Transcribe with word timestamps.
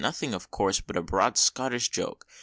Nothing 0.03 0.33
of 0.33 0.49
course, 0.49 0.81
but 0.81 0.97
a 0.97 1.03
broad 1.03 1.37
Scottish 1.37 1.89
joke!" 1.89 2.25